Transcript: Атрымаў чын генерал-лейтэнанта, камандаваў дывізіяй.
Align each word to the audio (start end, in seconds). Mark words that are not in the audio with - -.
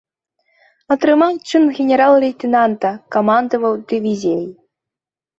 Атрымаў 0.93 1.33
чын 1.49 1.63
генерал-лейтэнанта, 1.79 2.89
камандаваў 3.17 3.77
дывізіяй. 3.93 4.49